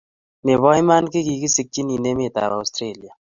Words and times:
Nebo 0.45 0.67
Iman, 0.81 1.05
kigisikchinin 1.11 2.05
emetab 2.11 2.51
Australia 2.59 3.11